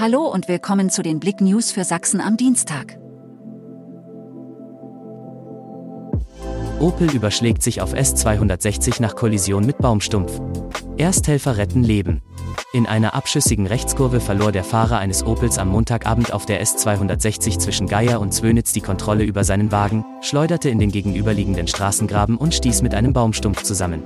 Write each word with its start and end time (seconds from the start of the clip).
Hallo 0.00 0.28
und 0.28 0.46
willkommen 0.46 0.90
zu 0.90 1.02
den 1.02 1.18
Blick 1.18 1.40
News 1.40 1.72
für 1.72 1.82
Sachsen 1.82 2.20
am 2.20 2.36
Dienstag. 2.36 3.00
Opel 6.78 7.10
überschlägt 7.12 7.64
sich 7.64 7.80
auf 7.80 7.94
S260 7.94 9.02
nach 9.02 9.16
Kollision 9.16 9.66
mit 9.66 9.78
Baumstumpf. 9.78 10.40
Ersthelfer 10.98 11.56
retten 11.56 11.82
Leben. 11.82 12.22
In 12.72 12.86
einer 12.86 13.16
abschüssigen 13.16 13.66
Rechtskurve 13.66 14.20
verlor 14.20 14.52
der 14.52 14.62
Fahrer 14.62 14.98
eines 14.98 15.26
Opels 15.26 15.58
am 15.58 15.70
Montagabend 15.70 16.32
auf 16.32 16.46
der 16.46 16.62
S260 16.62 17.58
zwischen 17.58 17.88
Geier 17.88 18.20
und 18.20 18.32
Zwönitz 18.32 18.72
die 18.72 18.82
Kontrolle 18.82 19.24
über 19.24 19.42
seinen 19.42 19.72
Wagen, 19.72 20.04
schleuderte 20.20 20.70
in 20.70 20.78
den 20.78 20.92
gegenüberliegenden 20.92 21.66
Straßengraben 21.66 22.36
und 22.36 22.54
stieß 22.54 22.82
mit 22.82 22.94
einem 22.94 23.12
Baumstumpf 23.12 23.64
zusammen. 23.64 24.04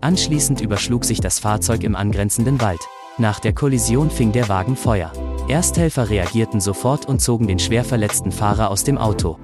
Anschließend 0.00 0.60
überschlug 0.60 1.04
sich 1.04 1.18
das 1.18 1.40
Fahrzeug 1.40 1.82
im 1.82 1.96
angrenzenden 1.96 2.60
Wald. 2.60 2.86
Nach 3.18 3.40
der 3.40 3.52
Kollision 3.52 4.10
fing 4.10 4.30
der 4.30 4.48
Wagen 4.48 4.76
Feuer. 4.76 5.12
Ersthelfer 5.48 6.08
reagierten 6.08 6.60
sofort 6.60 7.06
und 7.06 7.20
zogen 7.20 7.46
den 7.46 7.58
schwer 7.58 7.84
verletzten 7.84 8.32
Fahrer 8.32 8.70
aus 8.70 8.84
dem 8.84 8.96
Auto. 8.96 9.38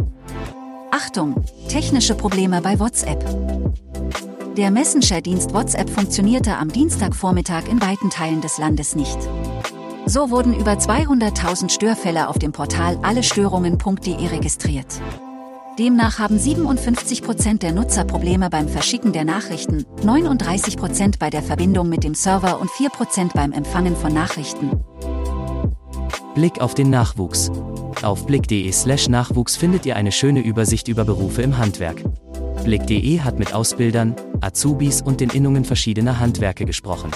Achtung, 0.91 1.45
technische 1.69 2.15
Probleme 2.15 2.61
bei 2.63 2.79
WhatsApp. 2.81 3.25
Der 4.57 4.71
Messenger-Dienst 4.71 5.55
WhatsApp 5.55 5.91
funktionierte 5.91 6.57
am 6.57 6.73
Dienstagvormittag 6.73 7.69
in 7.69 7.81
weiten 7.81 8.11
Teilen 8.11 8.41
des 8.41 8.59
Landes 8.59 8.97
nicht. 8.97 9.19
So 10.07 10.31
wurden 10.31 10.59
über 10.59 10.73
200.000 10.73 11.71
Störfälle 11.71 12.29
auf 12.29 12.39
dem 12.39 12.53
Portal 12.53 12.99
allestörungen.de 13.03 14.27
registriert. 14.27 15.01
Demnach 15.79 16.19
haben 16.19 16.37
57% 16.37 17.59
der 17.59 17.73
Nutzer 17.73 18.05
Probleme 18.05 18.51
beim 18.51 18.69
Verschicken 18.69 19.13
der 19.13 19.25
Nachrichten, 19.25 19.87
39% 20.05 21.19
bei 21.19 21.31
der 21.31 21.43
Verbindung 21.43 21.89
mit 21.89 22.05
dem 22.05 22.15
Server 22.15 22.61
und 22.61 22.71
4% 22.71 23.33
beim 23.35 23.53
Empfangen 23.53 23.97
von 23.97 24.13
Nachrichten. 24.13 24.85
Blick 26.35 26.61
auf 26.61 26.75
den 26.75 26.91
Nachwuchs. 26.91 27.51
Auf 28.03 28.25
blick.de/slash 28.27 29.09
Nachwuchs 29.09 29.57
findet 29.57 29.85
ihr 29.85 29.97
eine 29.97 30.13
schöne 30.13 30.41
Übersicht 30.41 30.87
über 30.87 31.05
Berufe 31.05 31.43
im 31.43 31.59
Handwerk. 31.59 32.05
Blick.de 32.65 33.21
hat 33.21 33.39
mit 33.39 33.53
Ausbildern, 33.53 34.15
Azubis 34.41 35.03
und 35.03 35.21
den 35.21 35.31
Innungen 35.31 35.65
verschiedener 35.65 36.21
Handwerke 36.21 36.65
gesprochen. 36.65 37.11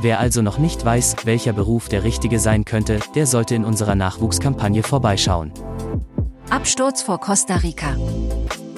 Wer 0.00 0.20
also 0.20 0.42
noch 0.42 0.58
nicht 0.58 0.84
weiß, 0.84 1.16
welcher 1.24 1.52
Beruf 1.52 1.88
der 1.88 2.04
richtige 2.04 2.38
sein 2.38 2.64
könnte, 2.64 3.00
der 3.14 3.26
sollte 3.26 3.54
in 3.54 3.64
unserer 3.64 3.94
Nachwuchskampagne 3.94 4.82
vorbeischauen. 4.82 5.52
Absturz 6.50 7.00
vor 7.02 7.20
Costa 7.20 7.56
Rica. 7.56 7.96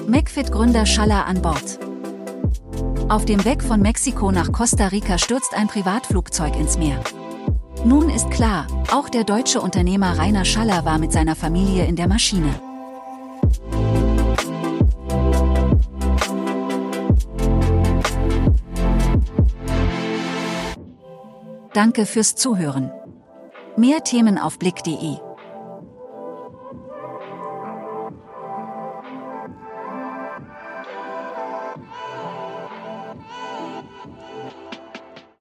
McFit-Gründer 0.06 0.86
Schaller 0.86 1.26
an 1.26 1.42
Bord. 1.42 1.80
Auf 3.08 3.24
dem 3.24 3.44
Weg 3.44 3.62
von 3.62 3.80
Mexiko 3.80 4.30
nach 4.30 4.52
Costa 4.52 4.88
Rica 4.88 5.18
stürzt 5.18 5.54
ein 5.54 5.66
Privatflugzeug 5.66 6.56
ins 6.56 6.78
Meer. 6.78 7.00
Nun 7.84 8.08
ist 8.08 8.30
klar, 8.30 8.66
auch 8.90 9.10
der 9.10 9.24
deutsche 9.24 9.60
Unternehmer 9.60 10.18
Rainer 10.18 10.46
Schaller 10.46 10.86
war 10.86 10.98
mit 10.98 11.12
seiner 11.12 11.36
Familie 11.36 11.84
in 11.84 11.96
der 11.96 12.08
Maschine. 12.08 12.54
Danke 21.74 22.06
fürs 22.06 22.34
Zuhören. 22.36 22.90
Mehr 23.76 24.02
Themen 24.02 24.38
auf 24.38 24.58
Blick.de 24.58 25.18